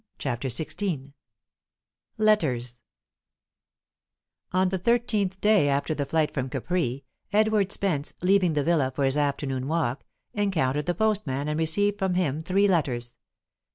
CHAPTER 0.17 0.47
XVI 0.47 1.13
LETTERS 2.17 2.79
On 4.51 4.69
the 4.69 4.79
thirteenth 4.79 5.39
day 5.41 5.67
after 5.69 5.93
the 5.93 6.07
flight 6.07 6.33
from 6.33 6.49
Capri, 6.49 7.05
Edward 7.31 7.71
Spence, 7.71 8.15
leaving 8.23 8.53
the 8.53 8.63
villa 8.63 8.91
for 8.95 9.05
his 9.05 9.15
afternoon 9.15 9.67
walk, 9.67 10.03
encountered 10.33 10.87
the 10.87 10.95
postman 10.95 11.47
and 11.47 11.59
received 11.59 11.99
from 11.99 12.15
him 12.15 12.41
three 12.41 12.67
letters. 12.67 13.15